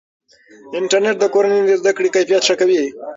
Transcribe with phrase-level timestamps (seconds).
[0.77, 2.83] انټرنیټ د کورنۍ د زده کړې کیفیت ښه کوي.